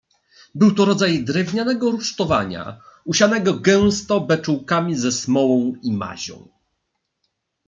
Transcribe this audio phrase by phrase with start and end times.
[0.55, 6.47] "Był to rodzaj drewnianego rusztowania, usianego gęsto beczułkami ze smołą i mazią."